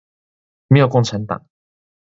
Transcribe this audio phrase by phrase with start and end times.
[0.69, 1.45] 沒有共產黨